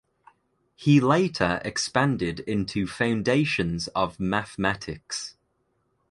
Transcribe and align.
He 0.75 0.99
later 0.99 1.61
expanded 1.63 2.39
into 2.39 2.87
foundations 2.87 3.87
of 3.89 4.19
mathematics. 4.19 5.35